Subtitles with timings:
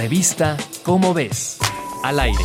[0.00, 1.58] Revista Cómo ves,
[2.02, 2.42] al aire.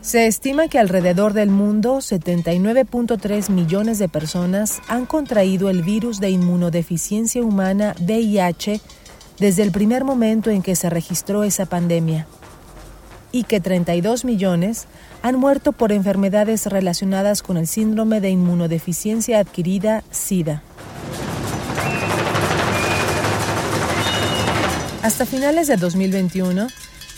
[0.00, 6.30] Se estima que alrededor del mundo 79.3 millones de personas han contraído el virus de
[6.30, 8.80] inmunodeficiencia humana VIH
[9.38, 12.26] desde el primer momento en que se registró esa pandemia
[13.32, 14.86] y que 32 millones
[15.22, 20.62] han muerto por enfermedades relacionadas con el síndrome de inmunodeficiencia adquirida SIDA.
[25.02, 26.66] Hasta finales de 2021,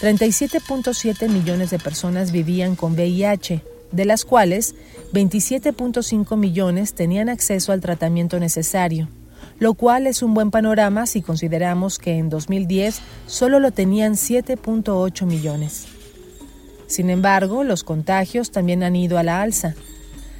[0.00, 4.74] 37.7 millones de personas vivían con VIH, de las cuales
[5.12, 9.08] 27.5 millones tenían acceso al tratamiento necesario,
[9.58, 15.26] lo cual es un buen panorama si consideramos que en 2010 solo lo tenían 7.8
[15.26, 15.86] millones.
[16.92, 19.74] Sin embargo, los contagios también han ido a la alza.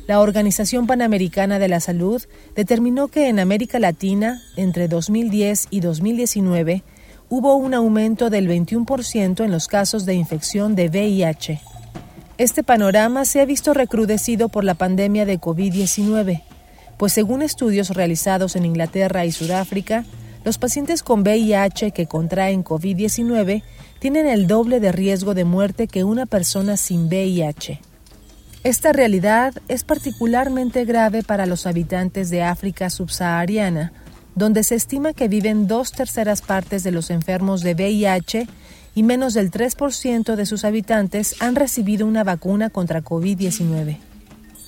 [0.06, 2.22] La Organización Panamericana de la Salud
[2.54, 6.82] determinó que en América Latina, entre 2010 y 2019,
[7.30, 11.62] hubo un aumento del 21% en los casos de infección de VIH.
[12.36, 16.42] Este panorama se ha visto recrudecido por la pandemia de COVID-19,
[16.98, 20.04] pues según estudios realizados en Inglaterra y Sudáfrica,
[20.44, 23.62] los pacientes con VIH que contraen COVID-19
[23.98, 27.80] tienen el doble de riesgo de muerte que una persona sin VIH.
[28.64, 33.92] Esta realidad es particularmente grave para los habitantes de África subsahariana,
[34.34, 38.46] donde se estima que viven dos terceras partes de los enfermos de VIH
[38.94, 43.98] y menos del 3% de sus habitantes han recibido una vacuna contra COVID-19.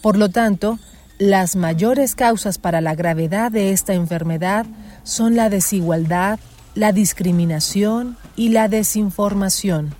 [0.02, 0.78] Por lo tanto,
[1.18, 4.66] las mayores causas para la gravedad de esta enfermedad
[5.04, 6.40] son la desigualdad,
[6.74, 9.94] la discriminación y la desinformación.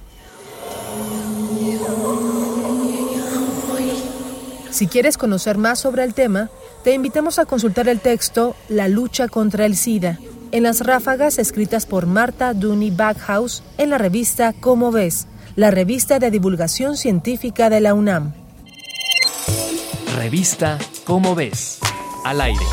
[4.71, 6.51] Si quieres conocer más sobre el tema,
[6.83, 10.19] te invitamos a consultar el texto La lucha contra el SIDA
[10.51, 16.19] en las ráfagas escritas por Marta Dooney Backhouse en la revista Cómo ves, la revista
[16.19, 18.35] de divulgación científica de la UNAM.
[20.17, 21.81] Revista Cómo ves,
[22.25, 22.65] al aire.